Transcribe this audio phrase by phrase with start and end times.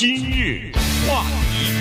[0.00, 0.70] 今日
[1.08, 1.74] 话题，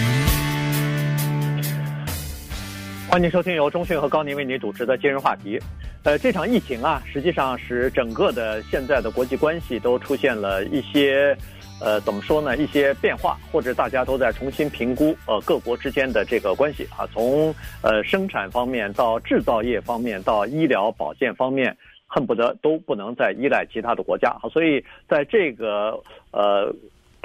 [3.08, 5.60] 欢迎收听由中讯和高宁为您主持的今日话题。
[6.04, 11.38] 呃，这场疫情啊，实际上使整个的现在的国际关系都出现了一些，
[11.80, 12.58] 呃，怎么说呢？
[12.58, 17.54] 一些变化，或者大家都在重新评估呃各国之间的这个关系啊，从
[17.84, 21.78] 呃生产方面到制造业方面到医疗保健方面。
[22.10, 26.74] 恨不得都不能再依赖其他的国家，所以在这个呃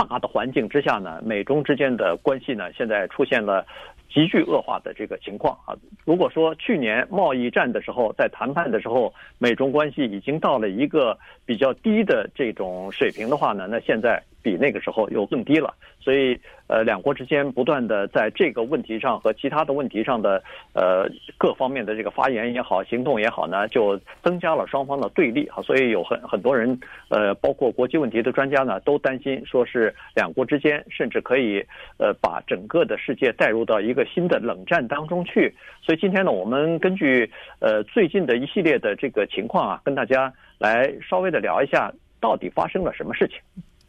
[0.08, 3.66] 大的环境之下呢，美中之间的关系呢，现在出现了
[4.08, 5.74] 急剧恶化的这个情况啊。
[6.04, 16.38] 如果说去年贸易战的时候，在谈判的时候，美中关系已经到了一个比较低的这种水平的话呢，那现在比那个时候又更低了，所以。
[16.68, 20.42] 呃，两国之间不断的在这个问题上和其他的问题上的
[20.72, 21.06] 呃
[21.36, 25.60] 各方面的这个发言也好，行动也好呢，就增加了双方的对立啊。
[25.60, 31.62] 所以有很很多人呃，包括国际问题的专家呢，都担心说是两国之间甚至可以
[31.98, 35.54] 呃把整个的世界带入到一个新的冷战当中去。
[35.82, 43.36] 所以今天呢，我们根据呃最近的一系列的这个情况啊，跟大家来稍微的聊一下，到底发生了什么事情。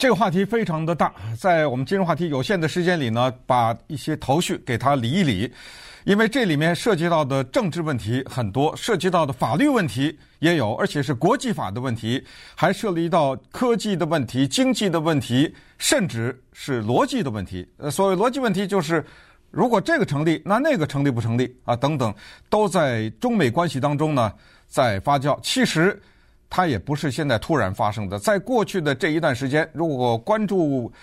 [0.04, 5.50] 这个话题非常的大，在我们今日话题有限的时间里呢，把一些头绪给它理一理，
[6.04, 12.22] 因为这里面涉及到的政治问题很多，涉及到的法律问题也有，而且是国际法的问题，
[12.54, 17.66] 还涉及到科技的问题、经济的问题，甚至是逻辑的问题。
[17.78, 19.02] 呃，所谓逻辑问题就是，
[19.52, 21.78] 如果这个成立，那那个成立不成立啊？
[21.78, 22.14] 等等，
[22.50, 24.34] 都在中美关系当中呢，
[24.68, 25.40] 在发酵。
[25.42, 25.98] 其实。
[26.56, 30.94] 它也不是现在突然发生的，在过去的这一段时间，如果关注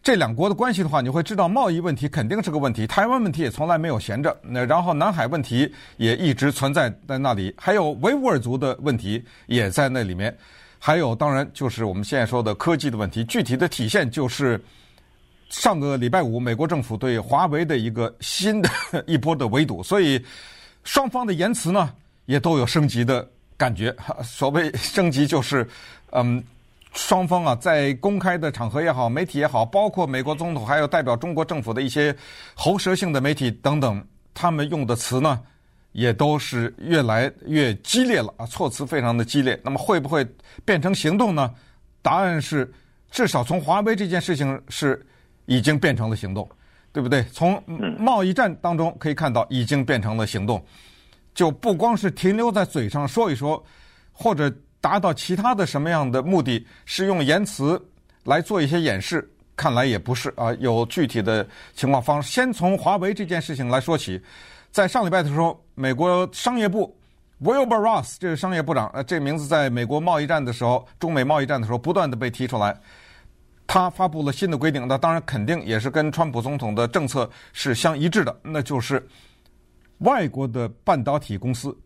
[0.00, 4.36] 这两国的关系的话，你会知道贸易问题肯定是个问题，台湾问题也从来没有闲着。
[4.42, 10.32] 那然后南海问题也一直存在在那里，还有维吾尔族的问题也在那里面，
[10.78, 13.24] 还有当然就是我们现在说的科技的问题。
[13.24, 14.62] 具体的体现就是
[15.48, 18.70] 上个礼拜五，美国政府对华为的一个新的
[19.04, 20.24] 一波的围堵，所以
[20.84, 21.92] 双方的言辞呢
[22.26, 23.28] 也都有升级的。
[23.62, 25.64] 感觉 所谓升级就是，
[26.10, 26.42] 嗯，
[26.94, 32.12] 双方啊在公开的场合也好，媒体也好，包括美国总统还有代表中国政府的一些
[32.54, 35.40] 喉舌性的媒体等等，他们用的词呢，
[35.92, 39.56] 也都是越来越激烈了啊，措辞非常的激烈。
[39.62, 40.26] 那么会不会
[40.64, 41.54] 变成行动呢？
[42.02, 42.68] 答案是，
[43.12, 45.00] 至少从华为这件事情是
[45.46, 46.50] 已经变成了行动，
[46.92, 47.22] 对不对？
[47.32, 47.62] 从
[47.96, 50.60] 贸易战当中可以看到，已经变成了行动。
[51.34, 53.62] 就不光是停留在嘴上说一说，
[54.12, 57.82] 或者达到其他的什么样的目的，是用言辞
[58.24, 59.26] 来做一些掩饰，
[59.56, 60.52] 看来也不是啊。
[60.60, 64.20] 有具体的情况方，先从华为这件事情来说起。
[64.70, 66.94] 在上礼拜的时候，美国商业部
[67.42, 72.78] Wilbur Ross 这个商业部长，呃，这个名字在美国贸易战的时候，中美贸易战的时候不断的被提出来。
[73.66, 79.06] 他发布了新的规定，那当然肯定也是跟川普总统的政策是相一致的，那就是。
[80.02, 81.76] 外国的半导体公司，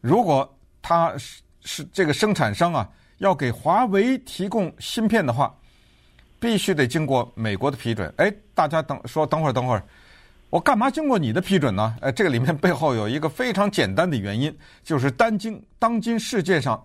[0.00, 0.48] 如果
[0.80, 2.88] 他是是这个生产商啊，
[3.18, 5.54] 要给华为提供芯片的话，
[6.38, 8.12] 必须得经过美国的批准。
[8.18, 9.82] 哎，大家等说等会儿等会儿，
[10.50, 11.96] 我干嘛经过你的批准呢？
[12.00, 16.84] 哎，这个里面背后有一个非常简单的原因，就是当今当今世界上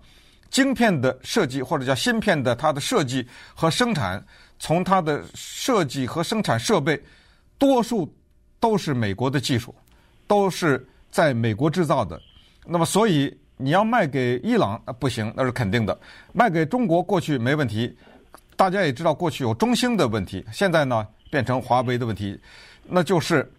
[0.50, 4.24] 晶片的设计或者叫芯片的它的设计和生产，
[4.58, 7.00] 从它的设计和生产设备，
[7.58, 8.10] 多数
[8.58, 9.74] 都是美国的技术。
[10.30, 12.16] 都是在美国制造的，
[12.64, 15.98] 那么所以你要卖给伊朗不行，那是肯定的。
[16.32, 17.92] 卖给中国过去没问题，
[18.54, 22.40] 大家也知道过去有中兴的问题，现在呢变成华为的问题，
[22.84, 23.52] 那就是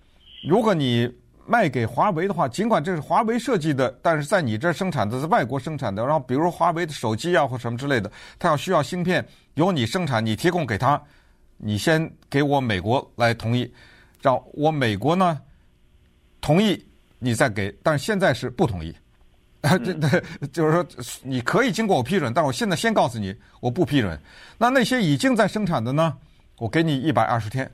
[0.47, 1.13] 如果你
[1.45, 8.09] 卖给华为的话，尽管这是华为设计的，但是在你这生产的，在外国生产的，然后比如华为的手机啊或什么之类的，
[8.39, 11.01] 它要需要芯片，由你生产，你提供给他，
[11.57, 13.69] 你先给我美国来同意，
[14.21, 15.38] 让我美国呢。
[16.41, 16.84] 同意
[17.19, 18.94] 你再给，但是现在是不同意。
[19.62, 20.84] 啊，这这就是说，
[21.22, 24.19] 你可以经过我批准，但是我现在先告诉你，我不批准。
[24.57, 26.18] 那那些已经在生产的呢？
[26.57, 27.69] 我给你一百二十天，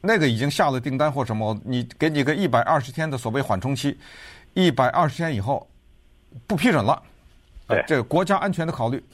[0.00, 3.98] 那个已经下了订单或什么，你给你个一百二十天的所谓缓冲期，
[4.54, 5.68] 一百二十天以后
[6.46, 7.02] 不批准了。
[7.68, 9.04] 对，这个国家安全的考虑。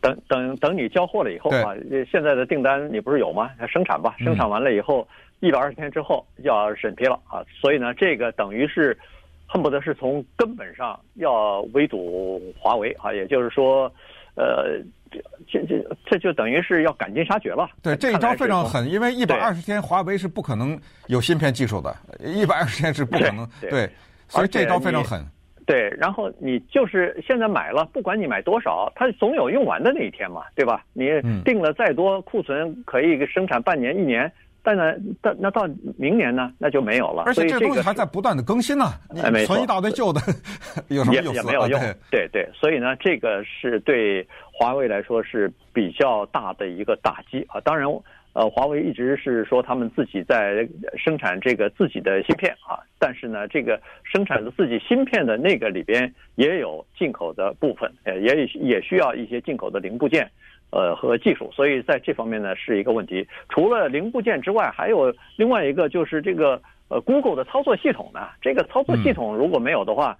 [0.00, 1.74] 等等等，你交货了以后啊，
[2.10, 3.50] 现在的订单你不是有吗？
[3.70, 5.02] 生产吧，生产完了以后。
[5.02, 8.96] 嗯一百二十天之后要审批了啊，所以呢，这个等于是
[9.46, 13.92] 恨不得是从根本上要围堵华为啊，也就是说，
[14.34, 14.80] 呃，
[15.46, 17.68] 这这这就等于是要赶尽杀绝了。
[17.82, 23.48] 对，这一招非常狠，因为一百二十天华为是不可能有芯片技术的，一百二十天是不可能。
[23.60, 23.90] 对，对，
[24.28, 25.24] 所以这一招非常狠。
[25.66, 30.84] 对，然后你就是现在买了，不管你买多少，它总有用完的那一天嘛，对吧？
[30.92, 31.08] 你
[31.44, 34.32] 定了再多库存，可以生产半年、一年。
[34.66, 34.92] 但呢，
[35.22, 35.64] 但那到
[35.96, 37.22] 明年呢，那就没有了。
[37.24, 40.20] 而且这东西还在不断的更新呢，你存一大堆旧的，
[40.90, 41.32] 有什么意思？
[41.34, 41.78] 也没有用。
[42.10, 47.60] 对对，对，所以呢，这个是对华为来说是比较大的一个打击啊。
[47.60, 47.86] 当然，
[48.32, 50.68] 呃，华为一直是说他们自己在
[50.98, 60.28] 生产这个自己的芯片啊，但是呢，这个生产的自己芯片的那个里边也有进口的部分，呃，也也需要一些进口的零部件。
[60.70, 63.26] 呃，和技术，所以在这方面呢是一个问题。
[63.48, 68.28] 除了零部件之外，还有另外一个就是这个呃，Google 的操作系统呢。
[68.42, 70.18] 这个操作系统如果没有的话，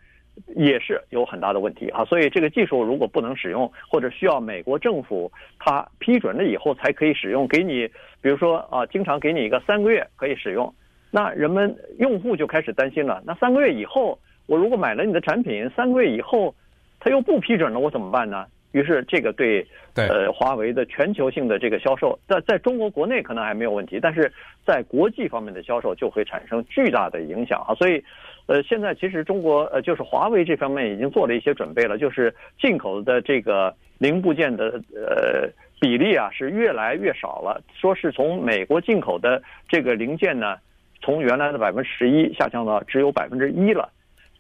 [0.55, 2.05] 也是有很大的问题啊。
[2.05, 7.89] 所以这个技术如果不能使用，或者需要美国政府他批准了以后才可以使用，给你
[8.23, 10.73] 比如说啊，经常给你一个三个月可以使用，
[11.11, 13.23] 那人们用户就开始担心了。
[13.27, 16.55] 那三个月以后，我如果买了你的产品，三个月以后
[17.01, 18.47] 他又不批准了，我怎么办呢？
[18.77, 24.31] 于是，这个对呃华为的全球性的这个销售，在在中国国内可能还没有问题，但是
[24.67, 27.75] 在国际方面的销售就会产生巨大的影响啊。
[27.75, 28.05] 所以，
[28.45, 35.49] 呃，现在其实中国呃就是华为这方面已经做了一些准备了，就是进口的这个零部件的呃
[35.81, 40.57] 比例啊是越来越少了，说是从美国进口的这个零件呢，
[41.01, 43.89] 从原来的百分之十一下降到只有百分之一了。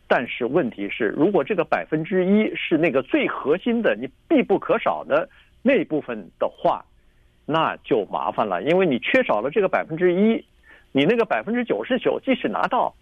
[0.08, 5.28] 但是问题是，如果这个百分之一是那个最核心的、你必不可少的
[5.62, 6.84] 那部分的话，
[7.44, 10.44] 那就麻烦了，因为你缺少了这个百分之一，
[10.92, 12.94] 你那个百分之九十九即使拿到，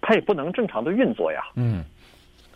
[0.00, 1.42] 它也不能正常的运作呀。
[1.56, 1.84] 嗯，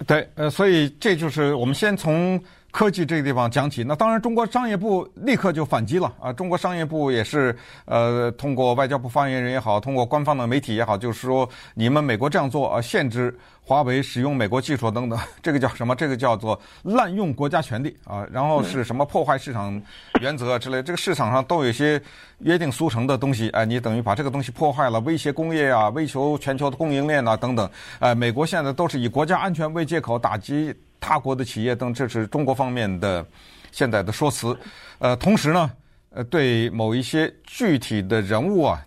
[0.06, 2.40] 对，呃，所以这就是我们先从。
[2.70, 6.30] 科技这个地方讲起，那当然中国商业部立刻就反击了啊！
[6.32, 7.56] 中国商业部也是
[7.86, 15.96] 呃，通过外交部发言人也好，通过官方的媒体也好，就是说你们美国这样做啊，限制华为使用美国技术等等， 这个叫什么？
[15.96, 18.24] 这个叫做滥用国家权力啊！
[18.30, 19.80] 然后是什么破坏市场
[20.20, 22.00] 原则之类，这个市场上都有些
[22.40, 27.68] 约定俗成的东西，哎，你等于把这个东西破坏了，威胁工业啊，威胁全球的供应链啊等等，
[27.98, 30.74] 哎，美国现在都是以国家安全为借口打击。
[31.00, 33.24] 他国的企业等，这是中国方面的
[33.72, 34.56] 现在的说辞。
[34.98, 35.70] 呃，同时呢，
[36.10, 38.84] 呃，对某一些具体的人物啊，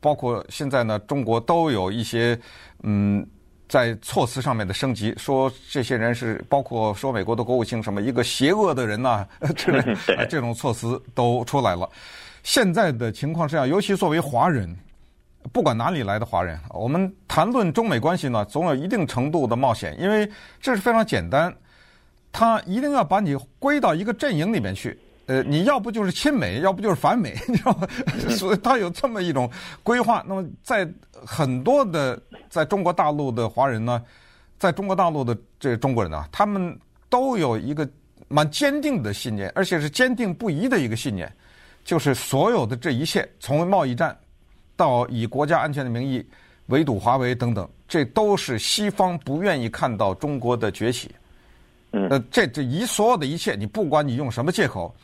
[0.00, 2.38] 包括现在呢，中国都有一些
[2.82, 3.26] 嗯，
[3.68, 9.26] 在措辞上面的升级，说这些人是包括说美国的国务卿什么一个邪恶的人呐
[9.56, 9.96] 之类，
[10.28, 11.88] 这种措辞都出来了。
[12.42, 14.74] 现在的情况是这样，尤其作为华人。
[15.52, 20.28] 不管哪里来的华人，我们谈论中美关系呢，总有一定程度的冒险，因为
[20.60, 21.54] 这是非常简单，
[22.32, 24.98] 他一定要把你归到一个阵营里面去。
[25.26, 27.88] 呃，你要不就是亲美，要不就是反美，你知道吗？
[28.30, 29.50] 所以他有这么一种
[29.82, 30.22] 规划。
[30.26, 32.20] 那么，在很多的
[32.50, 34.02] 在中国大陆的华人呢，
[34.58, 37.88] 在中国大陆的这个中国人呢，他们都有一个
[38.28, 41.30] 蛮坚定的信念，而且是坚定不移的一个信念，
[41.84, 44.14] 就是所有的这一切，从贸易战。
[44.76, 46.24] 到以国家安全的名义
[46.66, 51.10] 围堵华为等等，这都是西方不愿意看到中国的崛起。
[51.92, 54.94] 嗯，那这这一所有的一切，你不管你用什么借口，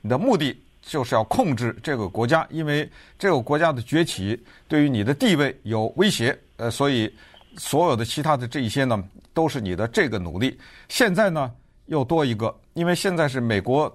[0.00, 2.88] 你的目的就是要控制这个国家，因为
[3.18, 6.38] 这个国家的崛起对于你的地位有威胁。
[6.58, 7.12] 呃，所以
[7.56, 9.02] 所有的其他的这一些呢，
[9.34, 10.56] 都是你的这个努力。
[10.88, 11.50] 现在呢，
[11.86, 13.94] 又多一个，因为现在是美国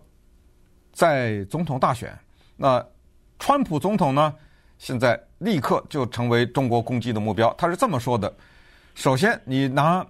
[0.92, 2.18] 在总统大选，
[2.58, 2.86] 那
[3.40, 4.34] 川普总统呢？
[4.82, 7.54] 现在立刻就成为中国攻击的目标。
[7.56, 8.34] 他是这么说的：
[8.96, 10.04] 首先，你拿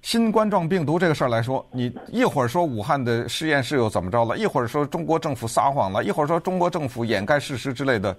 [0.00, 8.16] 新冠状病毒这个事儿来说，你一会儿说武汉的实验室又怎么着了，一会儿说中国政府撒谎了，一会儿说中国政府掩盖事实之类的，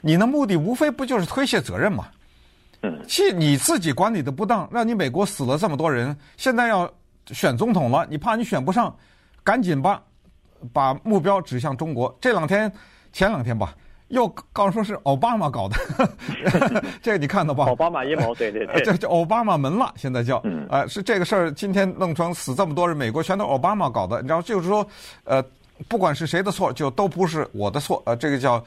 [0.00, 2.06] 你的目的无非不就是推卸责任吗？
[3.08, 6.88] 其你自己管理的不当，让你美国死了这么多人，现在要
[7.32, 8.96] 选总统了，你怕你选不上，
[9.42, 10.00] 赶紧吧，
[10.72, 12.16] 把目标指向中国。
[12.20, 12.72] 这两天，
[13.12, 13.74] 前两天吧。
[14.12, 15.76] 又告诉说是奥巴马搞的，
[17.02, 17.64] 这个你看到吧？
[17.64, 20.36] 奥巴马阴谋，对对对，这叫奥巴马门了，现在叫，
[20.68, 24.86] 呃，是这个事儿，今天弄成死这么多人，美国全都奥巴马搞的，你知道，就是说，
[25.24, 25.42] 呃，
[25.88, 28.62] 不管是谁的错，就都不是我的错，呃，这个叫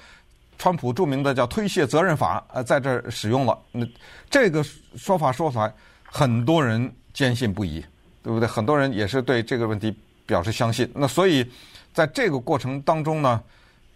[0.58, 3.86] 川普著名的叫推卸责任法，呃，在这儿使用了，那
[4.32, 5.72] 这个说法说出来，
[6.06, 7.86] 很多人坚信不疑，
[8.24, 8.48] 对不对？
[8.48, 11.46] 很多人也是对这个问题表示相信，那所以
[11.94, 13.40] 在这个过程当中呢。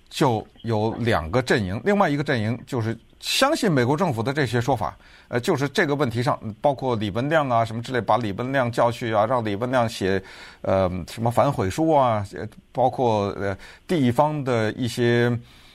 [0.09, 4.97] 就有两个阵营，另外一个阵营就是相信美国政府的这些说法，
[5.27, 10.21] 呃，就是这个问题上，包括李文亮啊什么之类，把李文亮叫去啊，让李文亮写
[10.61, 12.25] 呃什么反悔书啊，
[12.71, 13.55] 包括呃
[13.87, 15.31] 地方的一些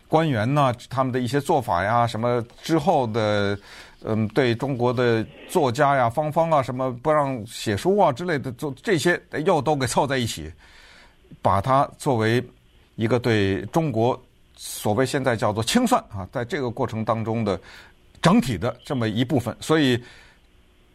[0.09, 3.57] 官员呢，他们的一些做法呀，什么之后的，
[4.05, 10.53] 嗯，对中国的作家呀、芳芳啊，什么不让写书啊之类的，做这些又都给凑在一起，
[11.41, 12.43] 把它作为
[12.97, 14.21] 一个对中国
[14.57, 17.59] 所谓现在叫做清算啊，在这个过程当中的
[18.21, 19.57] 整体的这么一部分。
[19.61, 20.03] 所以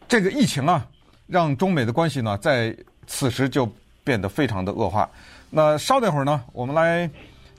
[0.08, 0.86] 这个疫情啊，
[1.26, 2.76] 让中美的关系呢，在
[3.06, 3.68] 此时就
[4.04, 5.08] 变得非常的恶化。
[5.50, 7.10] 那稍等会儿呢，我们来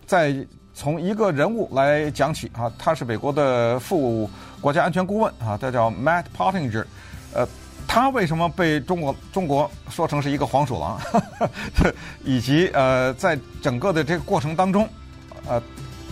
[0.05, 0.35] 再。
[0.73, 4.27] 从一个人物来讲起啊，他是美国的副
[4.61, 6.85] 国家安全顾问啊，他叫 Matt Pottinger，
[7.33, 7.45] 呃，
[7.93, 10.97] 他为什么被中国中国说成是一个黄鼠狼，
[12.23, 14.87] 以及呃，在整个的这个过程当中，
[15.45, 15.61] 呃，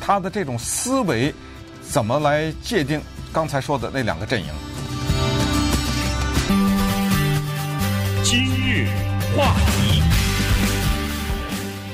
[0.02, 1.34] 他的这种思维
[1.82, 4.48] 怎么来界定刚才说的那两个阵营？
[8.26, 8.90] 今日
[9.38, 10.04] 话题。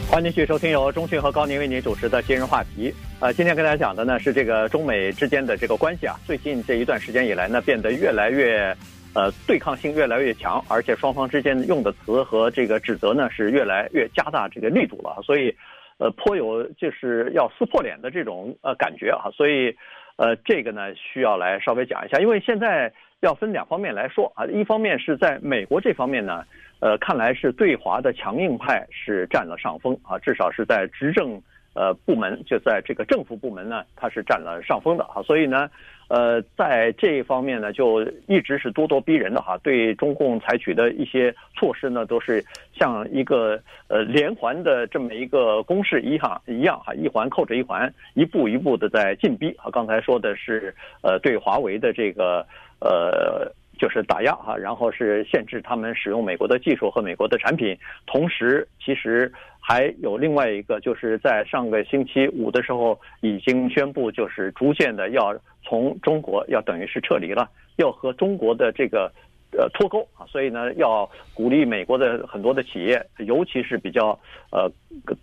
[0.10, 2.92] 欢迎继续收听由中讯和高宁为您主持的今日话题。
[3.20, 8.75] 呃，今天跟大家讲的呢是这个中美之间的这个关系啊，最近这一段时间以来呢，变得越来越
[9.15, 15.55] 呃对抗性越来越强，而且双方之间用的词和这个指责呢是越来越加大这个力度了，所以
[15.98, 19.75] 呃颇有就是要撕破脸的这种呃感觉啊，所以
[20.17, 26.43] 呃这个呢需要来稍微讲一下，因为现在要分两方面来说啊，一方面是在美国这方面呢。
[26.81, 31.41] 呃，看来是对华的强硬派是占了上风啊，至少是在执政
[31.74, 35.24] 呃部门，就在这个政府部门呢，它是占了上风的啊。
[35.24, 35.69] 所以呢，
[36.07, 42.43] 呃，在这一方面呢，就一直是咄咄逼人的哈，对中共采取的一些措施呢，都是
[42.74, 49.69] 像一个呃连环的这么一个攻势一样一样哈，一环扣着一环，一步一步的在进逼啊。
[49.71, 52.45] 刚才说的是呃对华为的这个
[52.79, 53.51] 呃。
[53.77, 59.29] 就是打压哈，然后是限制他们使用美国的技术和美国的产品，同时其实
[59.67, 69.12] 还有另外一个，就是在上个星期五的时候已经宣布，就是逐渐的要从中国要等于是撤离了，要和中国的这个
[69.57, 74.12] 呃脱钩啊，所以呢要鼓励美国的很多的企业，尤其是比较
[74.51, 74.72] 呃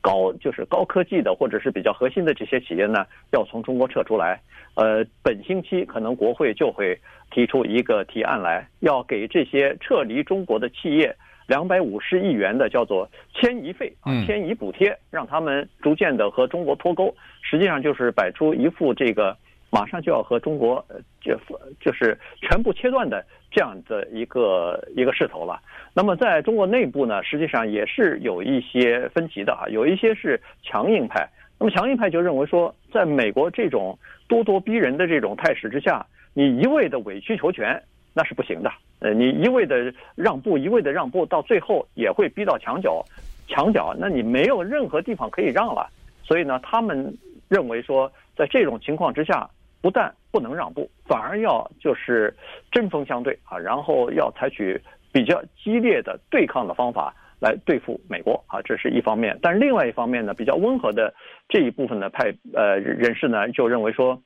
[0.01, 4.41] 高就是高科技的或者是比较核心的这些企业呢，要从中国撤出来。
[4.75, 6.99] 呃，本星期可能国会就会
[7.31, 11.15] 提出一个提案来，要给这些撤离中国的企业
[11.47, 17.15] 两百五十亿元的叫做迁移费啊，迁移补贴，让他们逐渐的和中国脱钩。
[17.41, 19.37] 实际上就是摆出一副这个
[19.71, 20.85] 马上就要和中国
[21.21, 21.37] 就
[21.81, 25.61] 就是全部切断的这样的一个一个势头了。
[25.95, 31.29] 那么在中国内部呢，实际上也是有一些分歧的啊，有一些是强硬派。
[31.59, 37.83] 那么强硬派就认为说，在美国这种咄咄逼人的这种态势之下，你一味的委曲求全
[38.15, 38.71] 那是不行的。
[39.01, 43.05] 呃，你一味的让步，一味的让步，到最后也会逼到墙角，
[43.49, 45.89] 墙角，那你没有任何地方可以让了。
[46.23, 47.17] 所以呢，他们
[47.49, 49.49] 认为说，在这种情况之下，
[49.81, 52.35] 不但不能让步，反而要就是
[52.71, 54.81] 针锋相对啊，然后要采取
[55.13, 57.15] 比较激烈的对抗的方法。
[57.43, 59.37] 来对付美国啊，这是一方面。
[59.43, 61.13] 但是另外一方面呢，比较温和的
[61.49, 64.17] 这一部分的派呃人士呢，就认为说，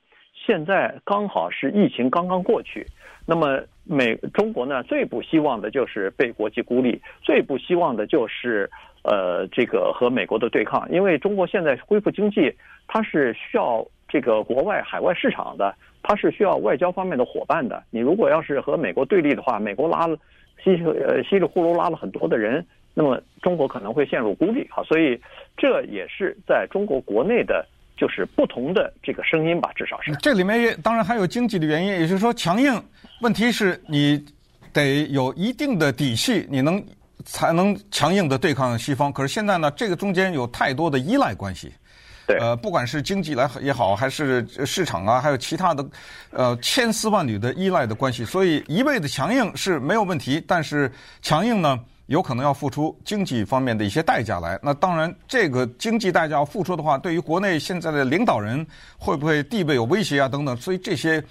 [0.45, 2.85] 现在刚好是疫情刚刚过去，
[3.25, 8.69] 那么美中国呢最不希望的就是被国际孤立，最不希望的就是
[9.03, 12.53] 呃这个和美国的对抗，因为中国现在恢复经济，
[12.87, 17.83] 它是需要这个国外海外市场的，它是需要外交方面的伙伴的。
[17.89, 20.17] 你如果要是和美国对立的话，美国拉了
[20.63, 22.65] 稀呃稀里呼噜拉了很多的人。
[22.93, 25.21] 那么中国可能会陷入孤立啊，所以
[25.55, 27.63] 这也是在中国国内的，
[27.97, 30.15] 就是不同的这个声音吧，至少是。
[30.21, 32.81] 这里面也当然还有经济的原因，也就是说强硬。
[33.21, 34.23] 问题是你
[34.71, 36.81] 得有一定的底气，你能
[37.25, 39.11] 才能强硬的对抗西方。
[39.11, 41.73] 可是现在呢，这个中间有太多的依赖关系。
[42.27, 42.37] 对。
[42.37, 45.85] 呃，不管是经济来也好，还是市场啊，还有其他的，
[46.29, 48.23] 呃，千丝万缕的依赖的关系。
[48.23, 51.79] 所以一味的强硬是没有问题，但是强硬呢？
[52.07, 58.65] 有可能要付出经济方面的一些代价来，那当然，这个经济代价要付出的话，对于国内现在的领导人
[58.97, 60.27] 会不会地位有威胁啊？
[60.27, 61.21] 等等，所以这些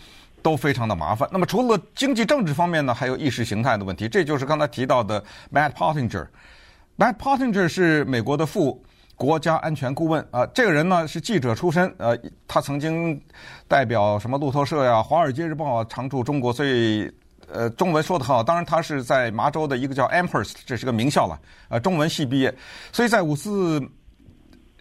[0.42, 1.26] 都非常的麻烦。
[1.32, 6.26] 那么除了经济政治方面呢，还有意识形态的问题，这就是刚才提到的 Matt Pottinger。
[6.98, 12.14] Matt Pottinger 是美国的副国家安全顾问啊，这个人呢是记者出身，呃，
[12.46, 13.18] 他曾经
[13.66, 17.10] 代表什么路透社呀、华尔街日报啊，常驻中国，所以。
[17.52, 22.54] 呃，中文说的很好，当然他是在麻州的一个叫 Amherst，这是个名校了，呃，中文系毕业，
[22.92, 23.80] 所以在五四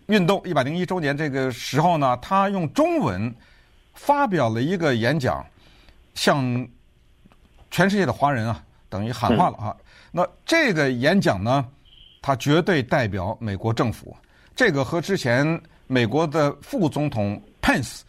[0.07, 3.33] 运动一百零一周年这个时候呢，他用中文
[3.93, 5.45] 发表了一个演讲，
[6.15, 6.67] 向
[7.69, 9.75] 全世界的华人啊，等于喊话了啊。
[10.11, 11.65] 那这个演讲呢，
[12.21, 14.15] 他绝对代表美国政府，
[14.55, 18.01] 这个和之前美国的副总统 Pence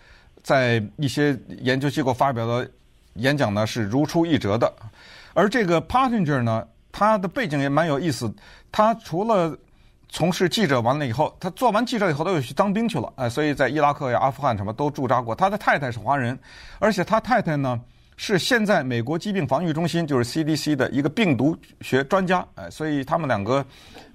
[0.42, 2.70] 在一些研究机构发表的
[3.18, 4.72] 演讲呢是如出一辙的，
[5.34, 8.32] 而这个 Pottinger 呢，他的背景也蛮有意思，
[8.70, 9.56] 他除了
[10.08, 15.34] 从事记者完了以后，他做完记者以后他又去当兵去了，哎，所以在伊拉克呀、阿富汗什么都驻扎过。
[15.34, 16.38] 他的太太是华人，
[16.78, 17.80] 而且他太太呢
[18.16, 23.64] 是现在美国疾病防御中心就是 CDC 的一个病毒学专家，哎，所以他们两个，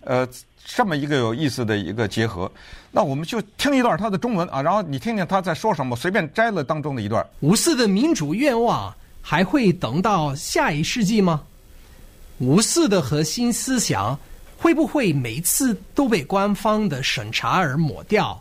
[0.01, 0.27] 呃，
[0.65, 2.51] 这么一个有意思的一个结合。
[2.91, 7.25] 那我们就听一段他的中文啊，然后你听听他在说什么，随便摘了当中的一段。
[7.41, 11.43] 五四的民主愿望还会等到下一世纪吗？
[12.39, 14.17] 五四的核心思想。
[14.57, 18.39] 会不会每次都被官方的审查而抹掉？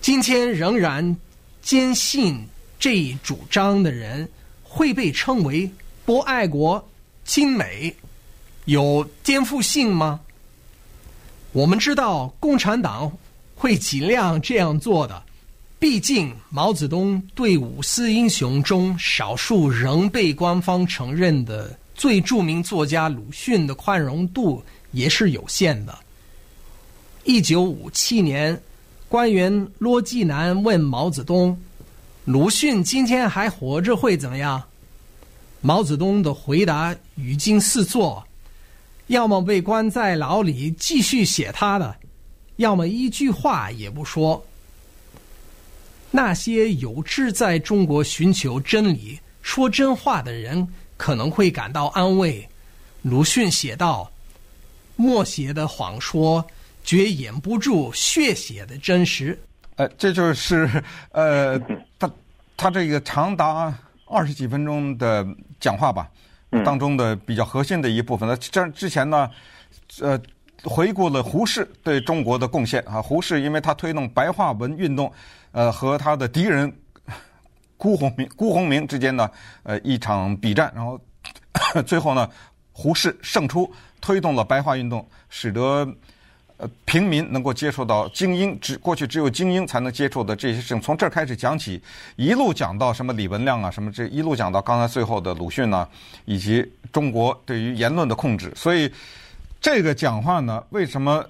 [0.00, 1.16] 今天仍然
[1.60, 2.40] 坚信
[2.84, 4.28] 这一主张的人
[4.62, 5.70] 会被称为
[6.04, 6.86] 不爱国、
[7.24, 7.96] 亲美、
[8.66, 10.20] 有颠覆性吗？
[11.52, 13.10] 我们知道共产党
[13.54, 15.22] 会尽量这样做的，
[15.78, 21.74] 毕竟毛泽东对五四英雄中少数仍被官方承认的。
[21.94, 24.62] 最著名作家鲁迅的宽容度
[24.92, 25.98] 也是有限的。
[27.24, 28.60] 一九五七年，
[29.08, 31.58] 官员罗季南问毛泽东
[32.24, 34.62] ：“鲁迅今天还活着会怎么样？”
[35.60, 38.26] 毛泽东的回答语惊四座：
[39.06, 41.96] 要么被关在牢里继续写他的，
[42.56, 44.44] 要么一句话也不说。
[46.10, 50.68] 那些有志在中国寻求真理、说真话的人。
[50.96, 52.48] 可能会感到安慰，
[53.02, 54.10] 鲁迅写道
[54.94, 56.46] ：“默写的谎说，
[56.84, 59.36] 绝掩不住血写的真实。”
[59.76, 60.68] 呃，这就是
[61.12, 61.58] 呃，
[61.98, 62.10] 他
[62.56, 63.72] 他这个长达
[64.06, 65.26] 二十几分钟的
[65.58, 66.08] 讲话吧，
[66.64, 68.28] 当中的比较核心的一部分。
[68.28, 69.30] 那这之前呢，
[70.00, 70.20] 呃，
[70.62, 75.12] 回顾了胡适对中国的贡献啊，胡适因为他推动白话文运动，
[75.52, 76.72] 呃，和他的敌人。
[77.76, 79.30] 辜鸿铭、辜鸿铭之间呢，
[79.62, 80.98] 呃，一场比战，然后
[81.84, 82.26] 最后呢，
[82.72, 85.86] 胡适胜出，推动了白话运动，使得
[86.56, 91.82] 呃平民能够接触到精英，只过去只有精英才能接触的这些事情，从这儿开始讲起，
[92.16, 95.88] 一路讲到什么李文亮啊，什么这一路讲到刚才最后的鲁迅呢，
[96.24, 98.52] 以及中国对于言论的控制。
[98.54, 98.90] 所以
[99.60, 101.24] 这个讲话呢，为什么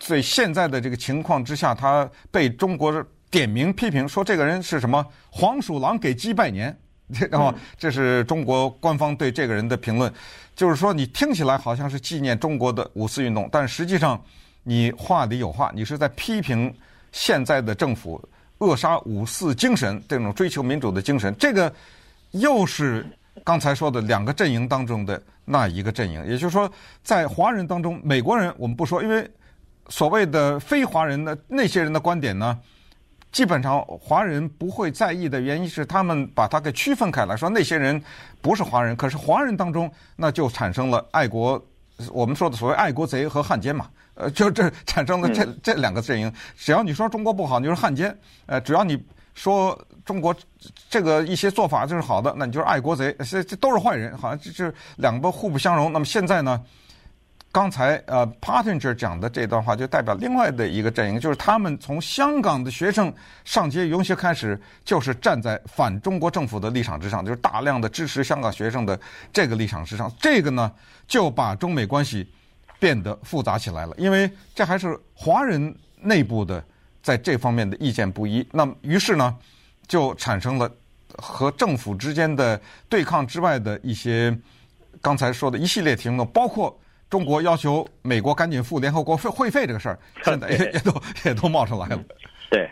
[0.00, 6.76] 在现在的这个情况之下，他被中国点名批评说这个人是什么黄鼠狼给鸡拜年，
[7.30, 10.12] 然后这是中国官方对这个人的评论，
[10.56, 14.20] 就是说你听起来好像是纪念中国的五四运动，但实际上
[14.68, 16.74] 你话里有话，你是在批评
[17.12, 18.20] 现在的政府
[18.58, 21.32] 扼杀五四精神这种追求民主的精神。
[21.38, 21.72] 这个
[22.32, 23.06] 又是
[23.44, 26.68] 刚才说的两个阵营当中的那一个阵营，也就是说，
[27.04, 29.30] 在华人当中，美国人我们不说，因为
[29.88, 32.58] 所谓的非华人的那些人的观点呢。
[33.32, 38.02] 基本上华人不会在意的原因是，他们把它给区分开来，说那些人
[38.40, 41.62] 不是华人，可是华人当中那就产生了爱国，
[42.12, 46.32] 我们说的所谓爱国贼和汉奸嘛，呃，就这产生了这这两个阵营。
[46.56, 48.10] 只要你说中国不好，你就是汉奸；
[48.46, 49.00] 呃，只要你
[49.34, 50.34] 说中国
[50.90, 55.92] 这个一些做法就是好的，那你就是爱国贼，这这都是坏人，好像这是两个互不相容。
[55.92, 56.60] 那么现在呢？
[57.52, 63.10] 刚才呃 Partinger 讲的这段话就代表另外的一个阵营，就是他们从香港的学生
[63.46, 68.98] 上街游行开始，就是站在反中国政府的立场之上，就是大量的支持香港学生的
[69.32, 70.12] 这个立场之上。
[70.20, 70.70] 这个呢，
[71.08, 72.30] 就把中美关系
[72.78, 76.62] 变得复杂起来了，因为这还是华人内部的
[77.02, 78.46] 在这方面的意见不一。
[78.52, 79.36] 那么于是呢，
[79.86, 80.70] 就产生了
[81.16, 84.36] 和政府之间的对抗之外的一些
[85.00, 86.78] 刚才说的一系列题目，包括。
[87.08, 90.92] 中国要求美国赶紧付联合国费会费这个事儿，现在 也也都
[91.24, 92.02] 也都冒出来了。
[92.50, 92.68] 对，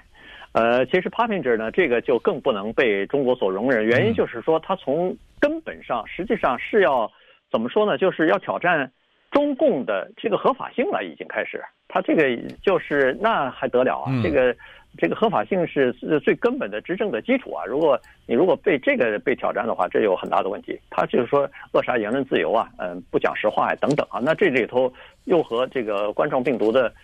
[0.50, 3.84] 呃，其实 Pottinger 呢，这个就更不能被中国所容忍。
[3.84, 7.08] 原因就是说，他从根本上实际上是要
[7.48, 7.96] 怎么说呢？
[7.96, 8.90] 就是要挑战
[9.34, 11.62] 中共的这个合法性了，已经开始。
[11.88, 12.22] 他这个
[12.62, 14.10] 就是那还得了啊？
[14.22, 14.56] 这个。
[14.96, 15.92] 这个合法性是
[16.22, 17.64] 最根本的执政的基础啊！
[17.66, 20.78] 如果你如果被这个被挑战的话，这有很大的问题。
[20.88, 24.20] 他就是说扼杀言论自由啊，嗯，不讲实话呀、啊、等等啊。
[24.22, 24.92] 那这里头
[25.24, 26.94] 又和这个冠状病毒的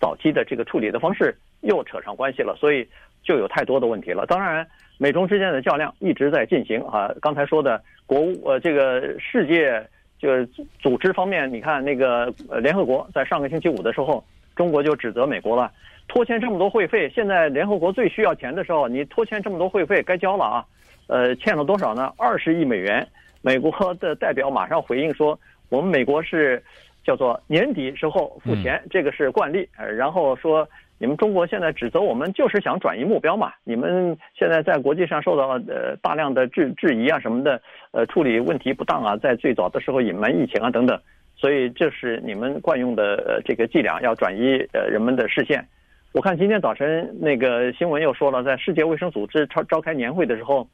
[0.00, 2.88] 早期的这个处理的方式又扯上关系了，所以
[3.24, 4.24] 就有太多的问题了。
[4.24, 4.64] 当然，
[4.96, 7.12] 美中之间的较量一直在进行啊。
[7.20, 9.84] 刚才说的国务呃这个世界
[10.22, 14.22] 就是组织方面，你看那个联合国在上个星期五的时候，
[14.54, 15.72] 中国就指责美国了。
[16.06, 20.64] 拖欠这么多会费，现在联合国最需要钱的时候，你拖欠这么多会费，该交了啊。
[21.08, 22.12] 呃，欠了多少呢？
[22.16, 23.04] 二十亿美元。
[23.40, 25.36] 美国的代表马上回应说，
[25.68, 26.62] 我们美国是
[27.04, 29.68] 叫做年底时候付钱，这个是惯例。
[29.76, 30.68] 呃，然后说
[31.02, 33.52] 你们中国现在指责我们就是想转移目标嘛？
[33.64, 37.60] 你们现在在国际上受到呃大量的质质疑啊什么的，
[37.90, 40.96] 呃处理问题不当啊，在最早的时候隐瞒疫情啊等等，
[41.34, 45.66] 所以这是你们惯用的呃这个伎俩，要转移呃人们的视线。
[46.12, 50.64] 我看今天早晨那个新闻又说了，在世界卫生组织召召开年会的时候，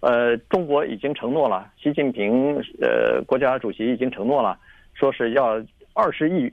[0.00, 4.58] 呃，中国已经承诺了，习近平呃国家主席已经承诺了，
[4.92, 5.58] 说是要
[5.94, 6.52] 二十亿。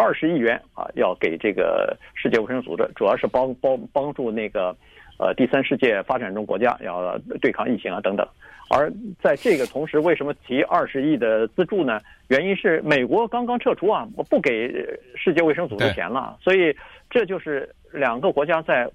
[0.00, 4.74] 二十亿元啊，要给这个世界卫生组织，主要是帮帮帮助那个，
[5.18, 8.26] 呃，第三世界发展中国家要对抗疫情啊等等。
[8.70, 12.00] 而在这个同时，为什么提二十亿的资助呢？
[12.28, 14.72] 原因是美国刚刚撤出啊，我不给
[15.16, 16.74] 世界卫生组织钱了，所以
[17.10, 18.88] 这就是两个国家在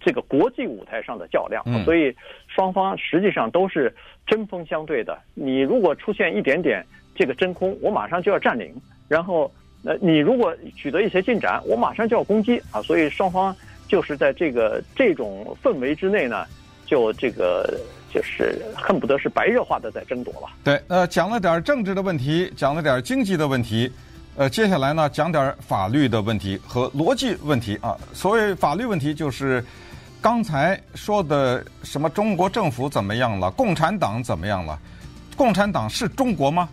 [0.00, 1.64] 这个国际舞台上的较量。
[1.84, 2.14] 所以
[2.46, 3.94] 双方实际上都是
[4.26, 5.18] 针锋相对的。
[5.34, 6.84] 你如果出现一点点
[7.14, 8.70] 这个真空，我马上就要占领，
[9.08, 9.50] 然后。
[9.82, 12.80] 那你如果取得一些进展，我马上就要攻击啊！
[12.82, 13.54] 所以双方
[13.88, 16.46] 就是在这个这种氛围之内呢，
[16.86, 20.48] 就这个就是恨不得是白热化的在争夺了。
[20.62, 23.90] 对，呃，讲了点政治的问题，讲了点经济的问题，
[24.36, 27.98] 呃，接下来呢，讲点法律的问题和逻辑问题啊。
[28.12, 29.64] 所谓法律问题，就是
[30.20, 34.78] 刚才说的什么中国政府怎么样了，共产党怎么样了？
[35.36, 36.68] 共产党是中国吗？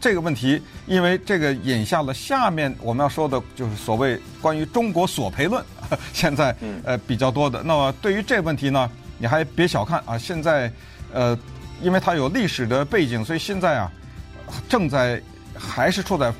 [0.00, 5.64] 这个问题，因为这个引下了下面我们要说的，就是所谓关于中国索赔论，
[6.12, 7.62] 现在呃比较多的。
[7.62, 10.70] 那么对于这问题呢，你还别小看啊，现在
[11.12, 11.38] 呃，
[11.80, 13.90] 因为它有历史的背景，所以现在啊
[14.68, 15.20] 正在
[15.54, 16.32] 还是处在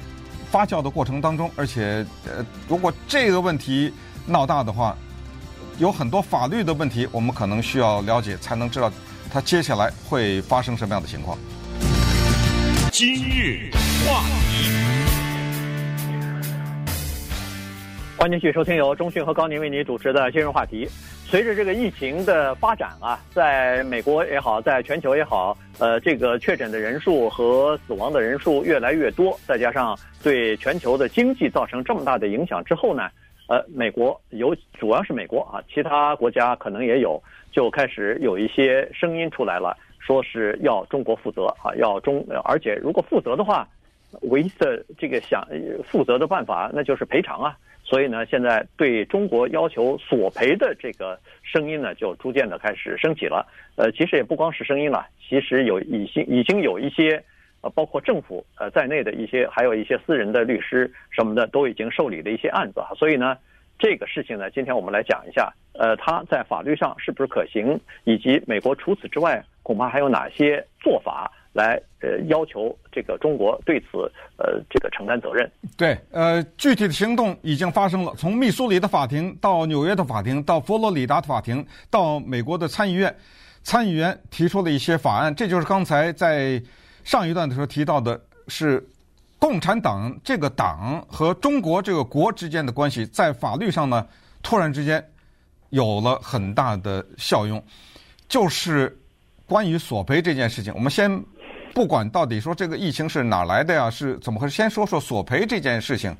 [0.50, 1.50] 发酵的过程当中。
[1.56, 3.92] 而且呃，如果这个问题
[4.26, 4.96] 闹大的话，
[5.78, 8.92] 有很多法律的问题，我们可能需要了解，才能知道
[9.30, 11.38] 它接下来会发生什么样的情况。
[12.90, 13.70] 今日
[14.06, 14.70] 话题，
[18.16, 20.88] 欢迎继续收听由中讯和高宁为您主持的今日话题。
[21.26, 33.10] 随着这个疫情的发展啊，在美国也好，在全球也好，呃，这个确诊的人数和死亡的人数越来越多，再加上对全球的经济造成这么大的影响之后呢，
[33.48, 37.22] 呃，美国有主要是美国啊，其他国家可能也有，
[37.52, 39.76] 就开始有一些声音出来了。
[40.08, 43.68] 说是要中国负责啊，要中，而且如果负责的话，
[44.22, 45.46] 唯一的这个想
[45.84, 47.54] 负责的办法，那就是赔偿啊。
[47.84, 53.46] 所以呢，现在对中国要求索赔的这个声音呢，就逐渐的开始升起了。
[53.76, 57.22] 呃，其实也不光是声音了，其实有已经已经有一些，
[57.60, 62.88] 呃，包括政府呃在内的一些，还有一些私人的律师什么的，都已经受理了一些案子啊。
[62.96, 63.36] 所以呢。
[63.80, 75.50] 这个事情呢，今天我们来讲一下，呃，它在法律上是不是可行，以及美国除此之外恐怕还有哪些做法来呃要求这个中国对此呃这个承担责任。
[75.76, 83.14] 对，呃，具体的行动已经发生了，从密苏里的法庭到纽约的法庭，到佛罗里达的法庭，到美国的参议院，
[83.62, 86.62] 参议员提出了一些法案，这就是刚才在
[87.04, 88.82] 上一段的时候提到的是。
[89.40, 94.04] 共产党这个党和中国这个国之间的关系，在法律上呢，
[94.42, 95.00] 突然之间
[95.70, 97.62] 有了很大的效用，
[98.28, 98.97] 就是
[99.48, 100.72] 关于索赔这件事情。
[100.74, 101.10] 我们先
[101.74, 104.54] 不管到底说这个疫情是哪来的呀，是怎么回事？
[104.54, 106.14] 先说说索赔这件事情。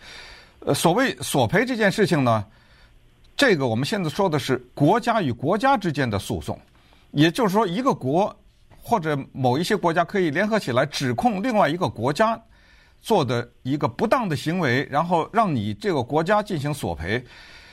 [0.61, 2.45] 呃，所谓索赔这件事情呢，
[3.37, 6.59] 这个我们现在说的是国家与国家之间的诉讼，
[7.12, 8.35] 也就是说，一个国
[8.83, 12.41] 或者某一些国家可以联合起来指控另外一个国家。
[13.01, 17.25] 做的一个不当的行为，然后让你这个国家进行索赔，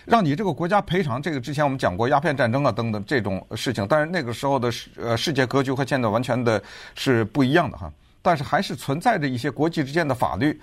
[0.06, 1.22] 让你这个国家赔偿。
[1.22, 6.62] 这个之前我们讲过鸦片战争啊等等这种事情，但是那个时候的世呃世界格局和现在完全的
[6.96, 7.92] 是不一样的哈。
[8.22, 10.60] 但是还是存在着一些国际之间的法律。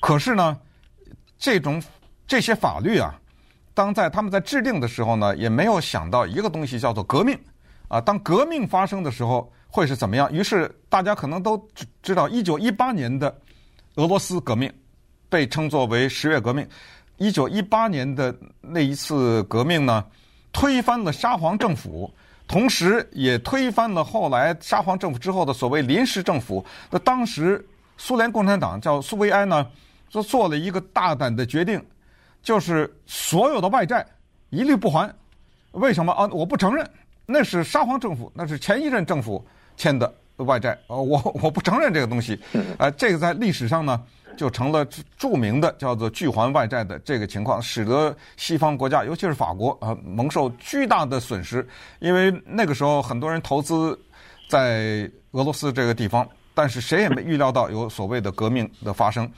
[0.00, 0.58] 可是呢，
[1.38, 1.82] 这种
[2.26, 3.14] 这些法律啊，
[3.74, 7.38] 当在他们在制定的时候呢，也没有想到一个东西叫做革命
[7.88, 8.00] 啊。
[8.00, 10.32] 当革命发生的时候会是怎么样？
[10.32, 11.56] 于是大家可能都
[12.02, 13.34] 知道，一九一八年的。
[13.96, 14.70] 俄罗斯革命
[15.30, 16.68] 被称作为十月革命。
[17.18, 20.04] 一九一八年的那一次革命呢，
[20.52, 22.12] 推翻了沙皇政府，
[22.46, 26.64] 同时也推翻了后来沙皇政府之后的所谓临时政府。
[26.90, 27.64] 那当时
[27.96, 29.66] 苏联共产党叫苏维埃呢，
[30.08, 31.82] 就做了一个大胆的决定，
[32.42, 34.06] 就是所有的外债
[34.50, 35.12] 一律不还。
[35.72, 36.26] 为什么啊？
[36.32, 36.88] 我不承认，
[37.24, 39.44] 那是沙皇政府，那是前一任政府
[39.76, 40.12] 签的。
[40.44, 42.38] 外债，呃，我我不承认这个东西，
[42.76, 44.02] 呃，这个在历史上呢，
[44.36, 51.66] 就成了著名的叫做拒还外债的这个情况，使得西方国家，尤其是法国，呃，蒙受巨大的损失。
[51.98, 53.98] 因为那个时候很多人投资
[54.48, 59.28] 在俄罗斯这个地方，但是谁也没预料到有所谓的革命的发生。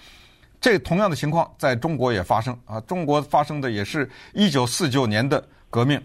[0.61, 6.03] 这同样的情况在中国也发生啊，中国发生的也是一九四九年的革命。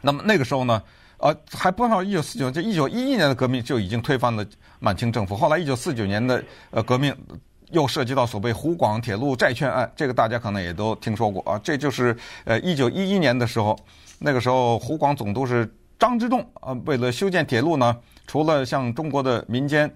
[0.00, 0.82] 那么那个时候呢，
[1.18, 4.44] 呃，还不到一九四九，就一九一一年的革命就已经推翻了
[4.78, 5.36] 满清政府。
[5.36, 7.14] 后来一九四九年的呃革命
[7.70, 11.60] 又涉及到所谓湖广铁路债券案，这个大家可能也都听说过啊。
[11.62, 13.78] 这就是呃一九一一年的时候，
[14.18, 19.92] 那个时候湖广总督是张之洞啊，为了修建铁路呢，除了向中国的民间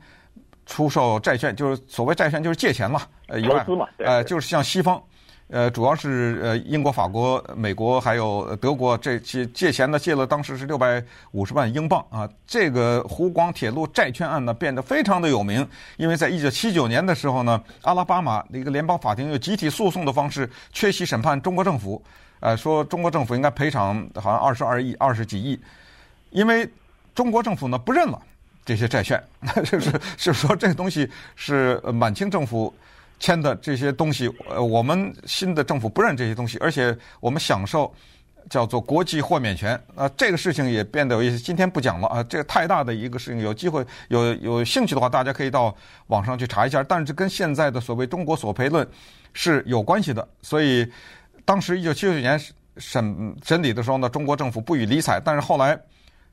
[0.66, 3.64] 出售债券，就是所谓债券就是借钱嘛，呃以外，
[3.98, 5.00] 呃就是向西方。
[5.52, 12.28] 呃，主要是呃英国、法国、美国还有德国这些借钱呢，借了当时是六百五十万英镑啊。
[12.46, 22.00] 这个湖广铁路债券案呢，变得非常的有名，因为在一九七九年的时候呢，阿拉巴马的一个联邦法庭用集体诉讼的方式缺席审判中国政府，
[22.38, 25.58] 呃，说中国政府应该赔偿好像二十二亿、二十几亿，
[26.30, 26.68] 因为
[27.12, 28.22] 中国政府呢不认了
[28.64, 29.20] 这些债券，
[29.66, 32.72] 就是就是说这东西是满清政府。
[33.20, 37.94] 签的这些东西，呃，我们新的政府不认这些东西，而且我们享受
[38.48, 41.38] 叫做国际豁免权啊，这个事情也变得有意思。
[41.38, 45.72] 今天不讲了啊，这个太大的一个事情，有机会有有兴趣的话，大家可以到
[46.06, 46.82] 网上去查一下。
[46.82, 48.88] 但是这跟现在的所谓中国索赔论
[49.34, 50.26] 是有关系的。
[50.40, 50.90] 所以
[51.44, 52.40] 当时一九七九年
[52.78, 55.20] 审审理的时候呢，中国政府不予理睬。
[55.22, 55.78] 但是后来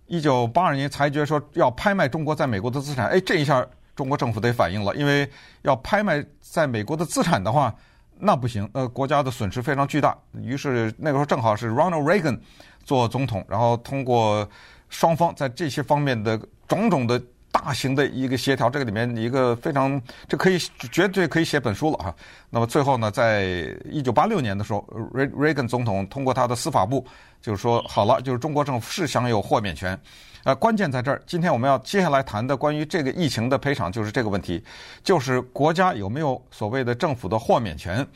[0.06, 3.68] 一九八二年裁决说要拍卖中国在美国的资产，哎，这一下。
[3.98, 5.28] 中国政府得反应了，因为
[5.64, 7.74] 要拍卖在美国的资产的话，
[8.20, 10.16] 那不行，呃，国家的损失非常巨大。
[10.34, 12.40] 于是那个时候正好是 Ronald Reagan
[12.86, 14.48] 做总统，然后通过
[14.90, 17.20] 双方在这些方面的种种的
[17.52, 20.60] 大型的一个协调，这个里面一个非常，这可以
[20.92, 22.16] 绝对可以写本书了哈。
[22.52, 23.46] 那么最后呢，在
[23.86, 27.04] 一九八六年的时候，Reagan 总统通过他的司法部，
[27.42, 30.00] 就是说好了，就是中国政府是享有豁免权。
[30.48, 31.22] 呃，关键在这儿。
[31.28, 34.64] 今天我们要接下来谈的关于这个疫情的赔偿，就是这个问题，
[35.04, 38.08] 就是国家有没有所谓的政府的豁免权，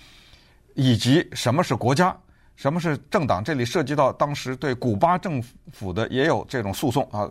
[0.74, 2.16] 以及什么是国家，
[2.56, 3.44] 什么是政党。
[3.44, 7.30] 这里涉及到当时对古巴政府的也有这种诉讼啊，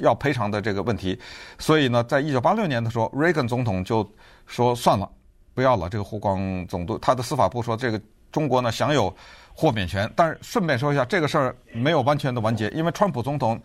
[0.00, 1.20] 要赔偿的这个问题。
[1.58, 4.10] 所以呢，在一九八六年的时候，Reagan 总统就
[4.46, 5.06] 说算了，
[5.52, 5.90] 不要了。
[5.90, 8.00] 这个湖广总督，他的司法部说，这个
[8.32, 9.14] 中国呢享有
[9.52, 10.10] 豁免权。
[10.16, 13.60] 但是顺便说一下，这个事儿没有完全的完结，因为川普总统。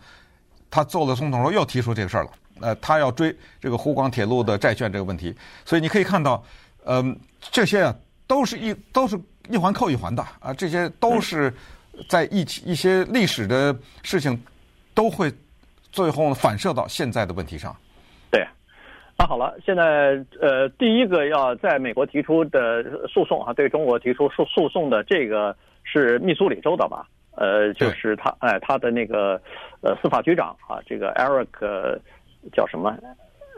[0.74, 5.32] 他做了总统时候又提出这个事儿了，呃，他要追这个湖广铁路的债券这个问题，
[5.64, 6.42] 所以你可以看到，
[6.84, 7.16] 嗯、呃，
[7.52, 7.94] 这些啊
[8.26, 9.16] 都是一都是
[9.48, 11.54] 一环扣一环的啊，这些都是
[12.08, 14.36] 在一起一些历史的事情
[14.94, 15.32] 都会
[15.92, 17.72] 最后反射到现在的问题上。
[18.32, 18.44] 对，
[19.16, 19.82] 那好了，现在
[20.40, 27.06] 呃，第一个要在美国提出的诉讼啊，对中国提出诉诉讼的这个是密苏里州的吧？
[27.36, 29.40] 呃，就是他，哎，他的那个，
[29.80, 31.98] 呃，司法局长啊，这个 Eric
[32.52, 32.96] 叫什么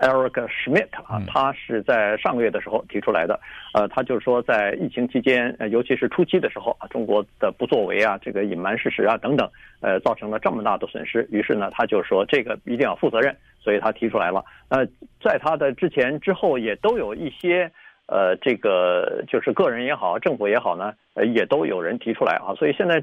[0.00, 3.38] ？Eric Schmidt 啊，他是在上个月的时候提出来的。
[3.74, 11.26] 呃，他就是说，在疫情期间，呃，尤其是初期的时候啊，中国的不作为啊，这个隐瞒事实啊等等，呃，造成了这么大的损失。
[11.30, 14.44] 于是呢，他就说这个一定要负责任，所以他提出来了。
[14.68, 14.86] 呃，
[15.22, 17.70] 在他的之前之后，也都有一些。
[18.06, 23.02] 呃，这个就是个人也好，政府也好呢，呃，也都有人提出来啊，所以现在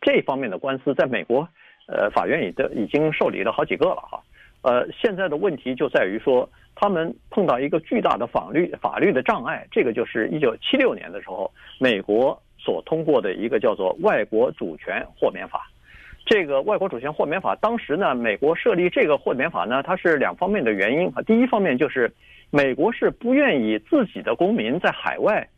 [0.00, 1.48] 这方面的官司在美国，
[1.86, 4.20] 呃，法院已经已经受理了好几个了哈。
[4.62, 15.66] 呃，现在的问题就在于说，他们碰到一个巨大的法律法律的障碍，这个就是一九七六年的时候，美国所通过的一个叫做《外国主权豁免法》。
[16.30, 22.10] 这个《外国主权豁免法》当时呢，美国设立这个豁免法呢，它是两方面的原因啊，第一方面就是。
[22.52, 25.48] 美国是不愿意自己的公民在海外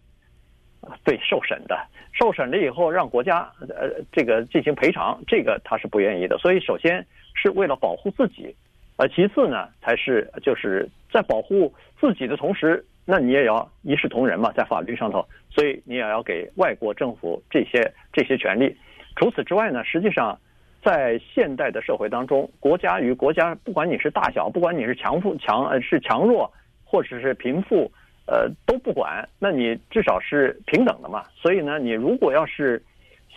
[1.03, 1.75] 被受审的，
[2.13, 6.37] 受审了以后让国家呃这个进行赔偿，这个他是不愿意的。
[6.37, 8.55] 所以首先是为了保护自己，
[8.99, 18.77] 呃，其次呢才是就是在保护自己的同时，那你也要一视同仁嘛，在法律上头，所以你也要给外国政府这些这些权利。
[19.17, 20.39] 除此之外呢，实际上
[20.83, 26.53] 在现代的社会当中，国家与国家，不管你是大小，不管你是强富强呃是强弱。
[26.85, 27.91] 或者是贫富，
[28.27, 31.25] 呃都不管，那你至少是平等的嘛。
[31.35, 32.83] 所以呢，你如果要是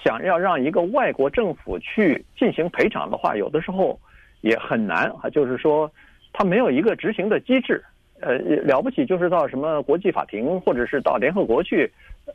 [0.03, 3.97] 想要让一个外国政府去进行赔偿的话，有的时候
[4.41, 5.29] 也很难啊。
[5.29, 5.89] 就是说，
[6.34, 7.81] 他没有一个执行的机制，
[8.19, 11.89] 呃，了不起就是到什么国际法庭，或者是到联合国去，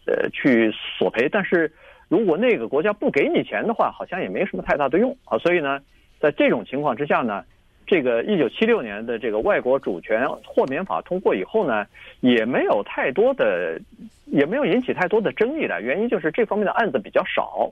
[0.07, 1.29] 呃，去索赔。
[1.29, 1.71] 但是
[2.11, 5.39] 如果那个国家不给你钱的话，好像也没什么太大的用啊。
[5.39, 5.81] 所以呢，
[6.21, 7.43] 在这种情况之下呢。
[7.87, 11.85] 这个一九七六年的这个外国主权豁免法通过以后呢，
[12.21, 13.81] 也没有太多的，
[14.27, 15.83] 也没有引起太多的争议的。
[15.83, 17.69] 原因就是这方面的案子比较少。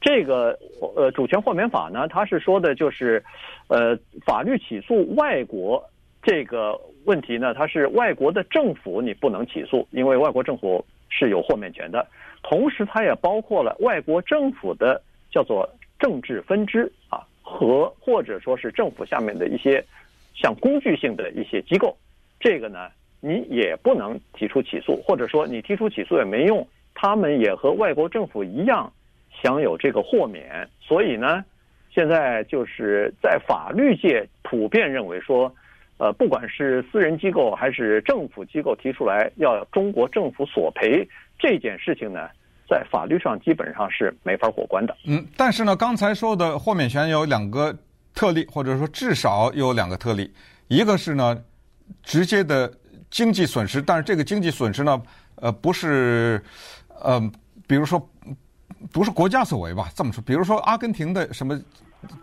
[0.00, 0.58] 这个
[0.96, 3.22] 呃主权豁免法呢，它是说的就是，
[3.66, 5.84] 呃法律起诉外国
[6.22, 12.06] 这个问题呢，它是外国的政府你不能起诉，因为外国政府是有豁免权的，
[12.42, 15.68] 同时它也包括了外国政府的叫做
[15.98, 19.84] 政治分支啊，和或者说是政府下面的一些
[20.34, 21.96] 像工具性的一些机构，
[22.38, 22.88] 这个呢
[23.20, 28.92] 你也不能提出起诉，或者说你提出起诉也没用，他们也和外国政府一样
[29.42, 31.44] 享有这个豁免，所以呢，
[31.90, 35.54] 现在就是在法律界普遍认为说。
[35.98, 41.06] 呃，不管是私人机构还是政府机构提出来要中国政府索赔
[41.38, 42.28] 这件事情呢，
[42.70, 44.96] 在法律上基本上是没法过关的。
[45.04, 47.76] 嗯，但是呢，刚才说的豁免权有两个
[48.14, 50.32] 特例，或者说至少有两个特例，
[50.68, 51.36] 一个是呢
[52.04, 52.72] 直接的
[53.10, 55.02] 经济损失，但是这个经济损失呢，
[55.34, 56.40] 呃，不是
[57.02, 57.20] 呃，
[57.66, 58.00] 比如说
[58.92, 59.88] 不是国家所为吧？
[59.96, 61.60] 这么说，比如说阿根廷的什么。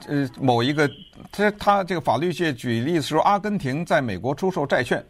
[0.07, 0.89] 呃，某一个，
[1.31, 5.03] 他他这个法律界举例子说，阿根廷在美国出售债券，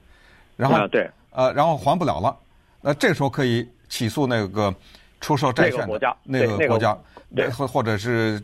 [0.55, 2.35] 然后、啊、对，呃，然后还不了了，
[2.81, 4.73] 那这时候可以起诉那个
[5.21, 6.97] 出售债券的那个国家，那个国家，
[7.35, 8.41] 对，或或者是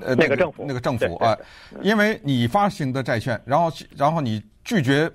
[0.00, 1.36] 呃那个政府，那个政府啊，
[1.82, 5.10] 因为你发行的债券，然后然后你拒绝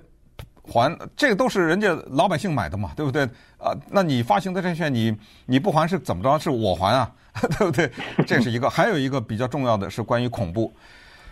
[0.62, 3.24] 还，这个都是人家老百姓买的嘛，对不对？
[3.58, 6.38] 啊，那你发行的债券，你你不还是怎么着？
[6.38, 7.10] 是我还啊？
[7.58, 7.90] 对不对？
[8.26, 10.72] 这是一个，还有一个比较重要的是关于恐怖，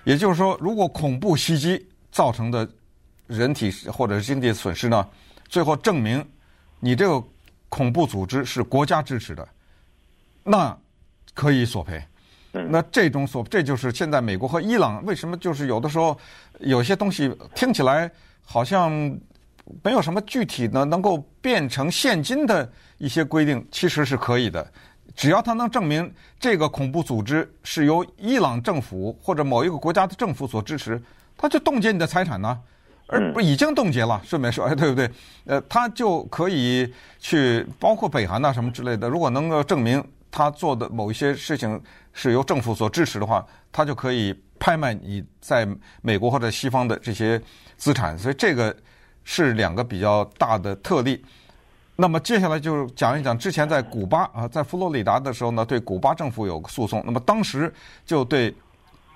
[0.04, 2.68] 也就是说，如果恐怖袭击造成的
[3.28, 5.08] 人体或者是经济损失呢，
[5.48, 6.24] 最后证明
[6.80, 7.24] 你这个
[7.68, 9.46] 恐怖组织是国家支持的，
[10.42, 10.76] 那
[11.34, 12.02] 可以索赔。
[12.50, 16.18] 那这种索，这就是现在美国和伊朗为什么就是有的时候
[16.58, 18.10] 有些东西听起来
[18.44, 18.90] 好像
[19.82, 24.70] 没有什么具体的能够变成现金的一些规定，其实是可以的。
[25.14, 31.00] 只要他能证明这个恐怖组织是由伊朗政府或者某一个国家的政府所支持，
[31.36, 32.58] 他就冻结你的财产呢，
[33.06, 34.20] 而不已经冻结了。
[34.24, 35.10] 顺便说，哎，对不对？
[35.44, 39.08] 呃，他就可以去包括北韩呐什么之类的。
[39.08, 41.80] 如果能够证明他做的某一些事情
[42.14, 45.68] 是由政府所支持的话，他就可以拍卖你在
[46.00, 47.40] 美国或者西方的这些
[47.76, 48.18] 资产。
[48.18, 48.74] 所以这个
[49.24, 51.22] 是两个比较大的特例。
[51.94, 57.02] 那么接下来就讲一讲之前在古巴啊，在佛罗里达的时候呢，对古巴政府有个诉讼。
[57.04, 57.72] 那么当时
[58.06, 58.52] 就对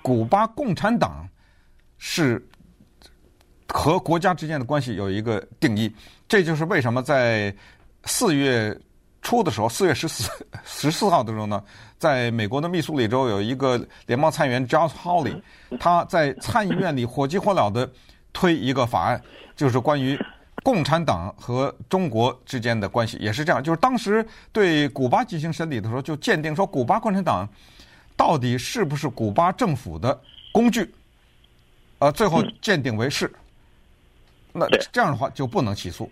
[0.03, 1.27] 古巴共产党
[1.97, 2.41] 是
[3.67, 5.91] 和国家之间的关系有一个定义。
[6.27, 7.53] 这就是为什么在
[8.05, 8.79] 四月
[9.23, 10.31] 初的时候，四月十四
[10.63, 11.61] 十四号的时候呢，
[11.97, 15.41] 在美国的密苏里州有一个联邦参议员 Josh Hawley，
[15.79, 17.91] 他在参议院里火急火燎的
[18.33, 19.19] 推一个法案，
[19.55, 20.17] 就是关于。
[20.67, 27.47] 共产党和中国之间的关系也是这样，就是当时对古巴进行审理的时候，就鉴定说古巴共产党
[28.17, 30.19] 到底是不是古巴政府的
[30.51, 30.93] 工具，
[31.99, 33.31] 呃，最后鉴定为是。
[34.51, 36.11] 那这样的话就不能起诉，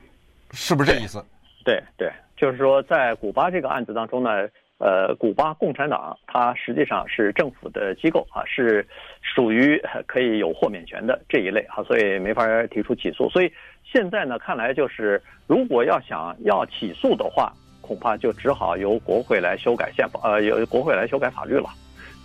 [0.51, 1.21] 是不是这意思？
[1.65, 4.29] 对对，就是说在古巴这个案子当中呢，
[4.77, 8.87] 呃，古巴共产党它实际上是政府的机构啊，是
[9.21, 13.51] 属于可以有豁免权的这一类啊，所以没法提出起诉，所以。
[13.95, 21.69] 现在呢，看来就是如果要想要起诉的话，恐怕就只好由国会来修改宪法，呃，由国会来修改法律了。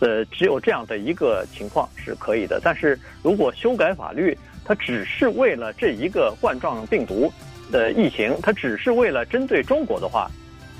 [0.00, 2.60] 呃，只有这样的一个情况是可以的。
[2.60, 7.32] 但是如果修改法律，它只是为了这一个冠状病毒
[7.70, 10.28] 的疫情，它只是为了针对中国的话，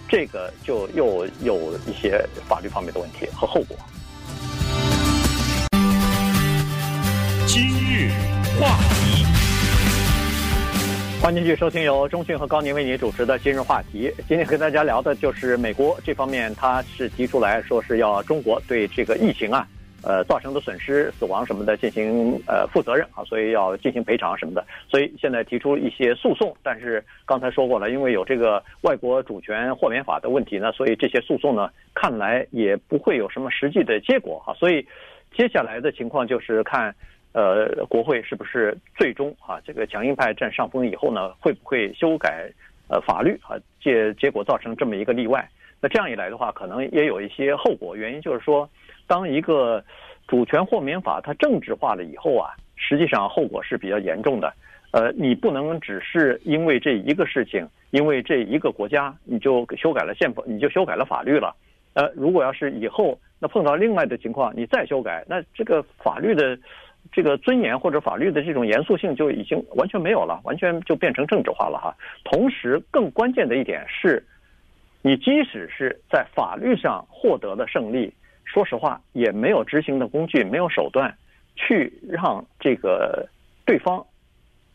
[0.08, 3.76] 这个就又有一些法律方面的问题和后果。
[7.46, 8.10] 今日
[8.58, 9.29] 话题。
[11.22, 14.10] 欢迎继续收听由中讯和高宁为您主持的今日话题。
[14.26, 19.68] 今天跟大家聊的就是美国这方面，他是提出来说是要中国对这个疫情啊，
[20.02, 24.64] 呃造成的损失、死亡什么的进行呃负责任啊，所以要进行赔偿什么的。
[24.88, 34.54] 所以现在提出一些诉讼，但是刚才说过了，因为有这个外国主权豁免法的问题呢，所以这些诉讼呢看来也不会有什么实际的结果哈。
[34.54, 34.84] 所以
[35.36, 36.94] 接下来的情况就是看。
[37.32, 42.50] 呃，国会是不是最终啊，这个强硬派占上风以后呢，会不会修改
[42.88, 43.54] 呃法律啊？
[43.80, 45.48] 结结果造成这么一个例外。
[45.80, 47.94] 那这样一来的话，可能也有一些后果。
[47.94, 48.68] 原因就是说，
[49.06, 49.82] 当一个
[50.26, 54.52] 主权豁免法它政治化了以后啊，实际上后果是比较严重的。
[54.90, 61.54] 呃，你不能只是因为这一个事情，因为这一个国家，你就修改了宪法，你就修改了法律了。
[61.94, 66.58] 呃，如果要是以后那碰到另外的情况，你再修改，那这个法律的。
[67.12, 71.94] 这个尊严或者法律的这种严肃性就已经完全没有了，完全就变成政治化了哈。
[72.24, 74.24] 同时，更关键的一点是，
[75.02, 78.12] 你即使是在法律上获得了胜利，
[78.44, 81.12] 说实话也没有执行的工具，没有手段
[81.56, 83.28] 去让这个
[83.64, 84.04] 对方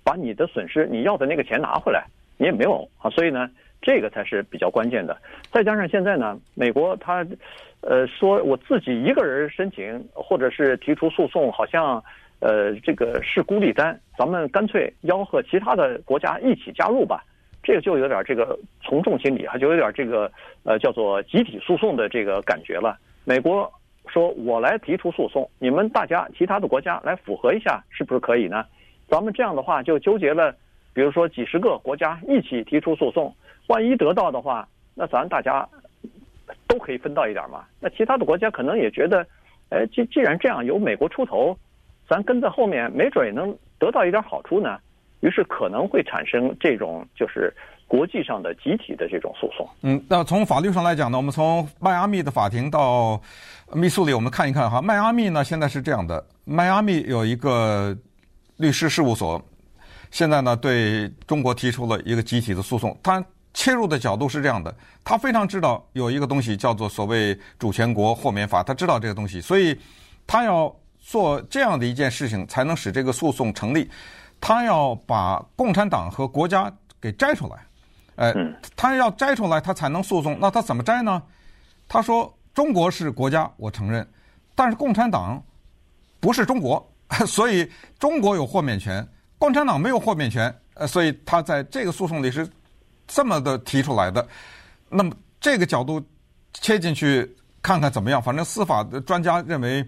[0.03, 2.05] 把你的损失、你要的那个钱拿回来，
[2.37, 3.09] 你也没有啊。
[3.09, 3.49] 所以呢，
[3.81, 5.15] 这个才是比较关键的。
[5.51, 7.25] 再加上现在呢，美国他，
[7.81, 12.03] 呃，说我自己一个人申请或者是提出诉讼，好像，
[12.39, 17.23] 呃，这个是孤立单，咱们干脆吆喝其他的国家一起加入吧。
[17.63, 20.31] 这个就有点这个从众心理，还就有点这个
[20.63, 22.95] 呃叫做集体诉讼的这个感觉了。
[23.23, 23.71] 美国
[24.07, 28.63] 说我来提出诉讼，你们大家其他的国家来符合一下，是不是可以呢？
[29.07, 30.55] 咱们这样的话就纠结了，
[30.95, 33.35] 比如说几十个国家一起提出诉讼，
[33.67, 35.67] 万一得到的话，那咱大家
[36.67, 37.65] 都可以分到一点嘛。
[37.81, 39.27] 那其他的国家可能也觉得，
[39.69, 41.55] 哎，既既然这样，由美国出头，
[42.07, 44.79] 咱跟在后面，没准也能得到一点好处呢。
[45.19, 47.53] 于是可能会产生这种就是
[47.87, 49.67] 国际上的集体的这种诉讼。
[49.81, 53.19] 嗯，那从法律上来讲呢，我们从迈阿密的法庭到
[53.73, 54.81] 密苏里，我们看一看哈。
[54.81, 57.93] 迈阿密呢，现在是这样的：迈阿密有一个
[58.57, 59.43] 律师事务所，
[60.15, 62.97] 现在呢对中国提出了一个集体的诉讼。
[63.03, 63.21] 他
[63.53, 69.77] 切入的角度是这样的：他非常知道有一个东西叫做所谓主权国豁免法，他知道这个东西，所以
[70.25, 73.91] 他要做这样的一件事情，才能使这个诉讼成立。
[74.39, 77.67] 他要把共产党和国家给摘出来，
[78.15, 78.33] 哎，
[78.73, 80.37] 他要摘出来，他才能诉讼。
[80.39, 81.21] 那他怎么摘呢？
[81.89, 84.07] 他说：“中国是国家，我承认，
[84.55, 85.43] 但是共产党
[86.21, 86.89] 不是中国，
[87.27, 89.05] 所以中国有豁免权，
[89.37, 90.53] 共产党没有豁免权。
[90.73, 92.47] 呃，所以他在这个诉讼里是
[93.07, 94.27] 这么的提出来的。
[94.89, 96.01] 那么这个角度
[96.53, 97.29] 切进去
[97.61, 98.21] 看看怎么样？
[98.21, 99.85] 反正司法的专家认为。”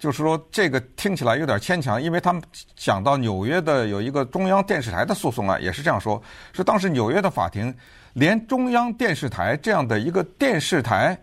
[0.00, 2.42] 就是说，这个听起来有点牵强，因为他们
[2.74, 6.22] 讲到纽约的有一个中央电视台的诉讼啊，也是这样说，
[6.54, 7.74] 说当时纽约的法庭
[8.14, 11.14] 连中央电视台这样的一个电视台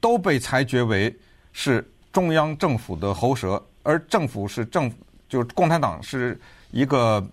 [0.00, 1.14] 都被裁决为
[1.52, 4.90] 是中央政府的喉舌，而政府是政，
[5.28, 6.40] 就是共产党是
[6.72, 7.24] 一个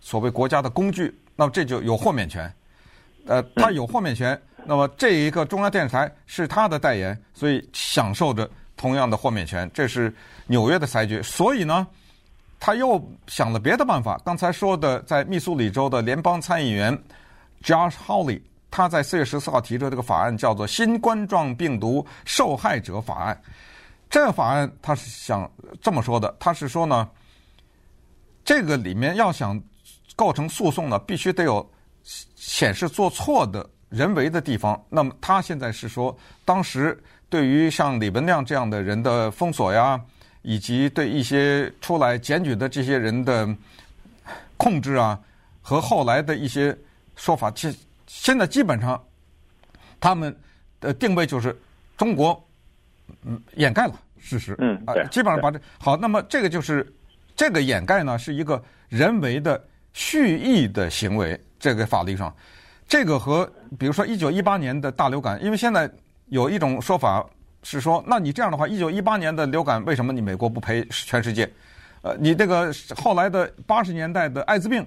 [0.00, 2.52] 所谓国家的工具，那么这就有豁免权，
[3.26, 8.46] 呃，他有豁免权，那么这一个中央电视台是他的代言，所以享受着。
[8.80, 10.14] 同样的豁免权，这是
[10.46, 11.20] 纽约的裁决。
[11.20, 11.84] 所以呢，
[12.60, 14.16] 他又想了别的办法。
[14.24, 16.96] 刚才说的，在密苏里州的联邦参议员
[17.60, 18.40] Josh Hawley，
[18.70, 23.34] 他在四月十四号提出这个法案，叫做《新冠状病毒受害者法案》。
[24.08, 25.50] 这个法案他是想
[25.82, 27.08] 这么说的，他是说呢，
[28.48, 29.62] 这个里面要想
[30.16, 31.70] 构成诉讼呢，必须得有
[32.02, 34.82] 显示做错的人为的地方。
[34.88, 36.98] 那么他现在是说，当时。
[37.30, 40.00] 对于像李文亮这样的人的封锁呀，
[40.40, 43.46] 以及对一些出来检举的这些人的
[44.56, 45.20] 控制啊，
[45.60, 46.74] 和后来的一些
[47.16, 47.76] 说法，现
[48.06, 48.98] 现在基本上
[50.00, 50.34] 他们
[50.80, 51.54] 的定位就是
[51.98, 52.42] 中国
[53.26, 56.90] 嗯掩盖了事实，嗯啊，基本上把这好，那么这个就是
[57.38, 59.58] 这个掩盖呢是一个人为的
[59.94, 62.30] 蓄意的行为，这个法律上，
[62.86, 65.90] 这个和比如说一九一八年的大流感，因为现在。
[66.30, 67.24] 有一种说法
[67.62, 71.50] 是说，那你这样的话，一九一八年的流感为什么你美国不赔全世界？
[72.02, 74.86] 呃，你这个后来的八十年代的艾滋病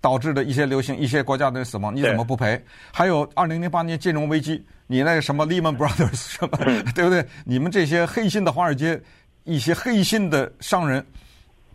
[0.00, 2.64] 导致的一些流行，一些国家的死亡，你怎么不赔？
[2.92, 6.56] 还有二零零八年金融危机，你那个什么 Lehman Brothers 什么，
[6.94, 7.26] 对不对？
[7.44, 9.02] 你们这些黑心的华尔街，
[9.42, 11.04] 一些黑心的商人，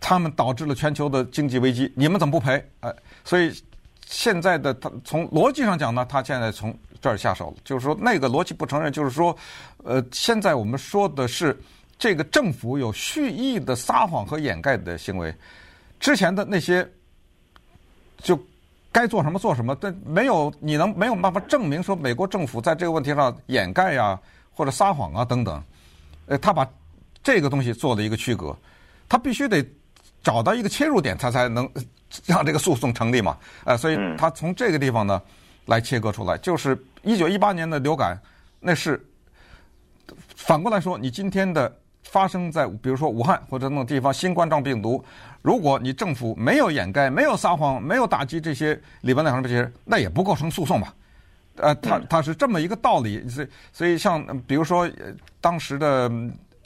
[0.03, 2.63] 他们导致了全球的经济危机，你们怎么不赔？
[2.81, 2.93] 哎，
[3.23, 3.51] 所以
[4.05, 6.77] 现在的他从逻辑上讲呢，他现在从。
[7.03, 9.35] 这儿下手了，就是说那个逻辑不承认，就是说，
[9.83, 11.59] 呃，现在我们说的是
[11.99, 15.35] 这个政府有蓄意的撒谎和掩盖的行为，
[15.99, 16.89] 之前的那些
[18.19, 18.39] 就
[18.89, 24.17] 该做什么做什么，但没有你能没有办法证明说美国政府在这个问题上掩盖呀
[24.53, 25.61] 或者撒谎啊等等，
[26.27, 26.65] 呃，他把
[27.21, 28.55] 这个东西做了一个区隔，
[29.09, 29.61] 他必须得
[30.23, 31.69] 找到一个切入点，他才能
[32.25, 35.21] 让这个诉讼成立嘛，呃，所以他从这个地方呢。
[35.67, 38.19] 来切割出来，就是一九一八年的流感，
[38.59, 39.01] 那是
[40.35, 45.01] 反过来说，你今天的发生在比如说武汉或者那种地方新冠状病毒，
[45.41, 50.93] 如果你政府没有掩盖、没有撒谎、没有打击这些里边的这些人，那也不构成诉讼吧？
[51.55, 53.25] 呃，他他是这么一个道理。
[53.29, 54.85] 所以所以像比如说
[55.39, 56.11] 当时的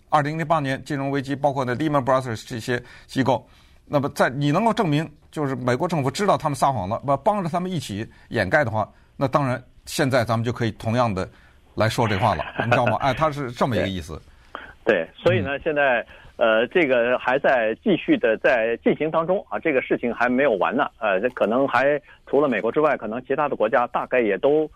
[0.09, 3.47] 二零零八年金融危机，包括那 Lehman Brothers 这些机构，
[3.85, 5.09] 那么在你能够证明。
[5.29, 11.29] 就是美国政府知道他们撒谎了，不帮着他们一起掩盖的话，那当然现在咱们就可以同样的
[11.75, 12.97] 来说这话了，你知道吗？
[13.03, 14.19] 哎，他是这么一个意思。
[14.83, 16.03] 对，所以呢，现在
[16.37, 20.89] 呃，这个还在继续的在进行当中啊，这个事情还没有完呢。
[20.97, 24.67] 呃，这可能还除了美国之外，可能其他的国家大概也都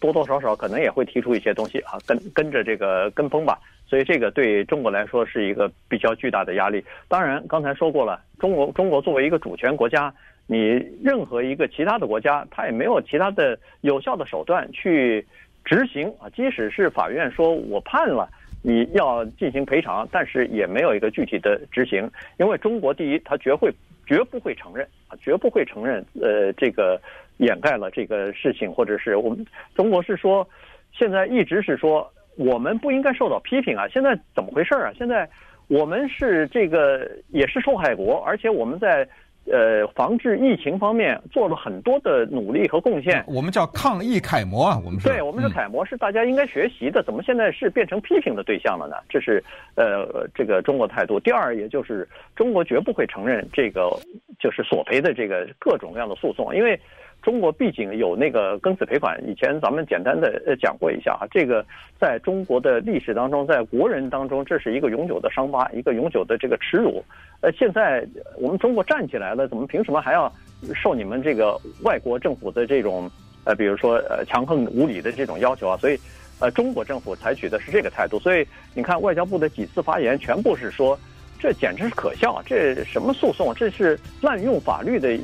[0.00, 3.58] 多多少少可能也会提出一些东西啊，跟跟着这个跟风吧。
[3.88, 6.84] 所以这个对中国来说是一个比较巨大的压力。
[7.08, 10.14] 当然，刚才说过了，中国中国作为一个主权国家，
[10.46, 10.58] 你
[11.02, 15.26] 任何一个其他的国家，他也没有其他的有效的手段去
[15.64, 16.30] 执行啊。
[16.36, 18.30] 即使是法院说我判了，
[18.62, 22.10] 你要进行赔偿，但是也没有一个具体的执行。
[22.38, 23.72] 因为中国第一，他绝会
[24.06, 27.00] 绝不会承认啊，绝不会承认呃这个
[27.38, 30.46] 掩盖了这个事情，或者是我们中国是说
[30.92, 33.88] 现在一直是说我们不应该受到批评啊。
[33.88, 34.92] 现在怎么回事啊？
[34.96, 35.28] 现在
[35.68, 39.08] 我们是这个也是受害国，而且我们在。
[39.50, 43.24] 呃，防治疫情方面做了很多的努力和贡献。
[43.26, 45.08] 我们叫抗疫楷模啊，我们是。
[45.08, 47.02] 对，我们是楷模，是大家应该学习的。
[47.02, 48.96] 怎么现在是变成批评的对象了呢？
[49.08, 49.42] 这是
[49.74, 51.18] 呃，这个中国态度。
[51.18, 53.90] 第二，也就是中国绝不会承认这个
[54.38, 56.78] 就是索赔的这个各种各样的诉讼，因为。
[57.22, 61.64] 中国毕竟有那个庚子赔款，以前咱们简单的呃讲过一下哈，这个
[61.98, 67.04] 在中国的历史当中，在国人当中，这是一个永久的伤疤，一个永久的这个耻辱。
[67.40, 68.06] 呃，现在
[68.38, 70.32] 我们中国站起来了，怎么凭什么还要
[70.74, 73.10] 受你们这个外国政府的这种
[73.44, 75.76] 呃，比如说呃强横无理的这种要求啊？
[75.76, 75.98] 所以，
[76.40, 78.18] 呃，中国政府采取的是这个态度。
[78.18, 80.98] 所以你看，外交部的几次发言，全部是说。
[81.42, 82.42] 这简直是可笑！
[82.44, 83.54] 这什么诉讼？
[83.54, 85.18] 这是滥用法律的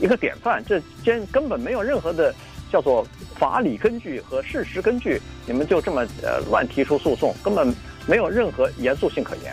[0.00, 0.62] 一个典范。
[0.64, 2.34] 这间根本没有任何的
[2.70, 3.06] 叫做
[3.36, 7.74] 法理根据和事实根据，你们就这么呃乱提出诉讼，根本
[8.06, 9.52] 没有任何严肃性可言！